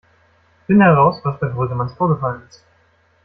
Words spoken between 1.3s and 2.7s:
bei Brüggemanns vorgefallen ist.